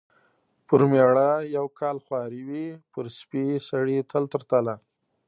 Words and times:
پر 0.67 0.81
مېړه 0.91 1.29
یو 1.55 1.65
کال 1.79 1.97
خواري 2.05 2.41
وي، 2.47 2.65
پر 2.91 3.05
سپي 3.17 3.45
سړي 3.69 3.97
تل 4.11 4.23
تر 4.33 4.41
تله. 4.51 4.75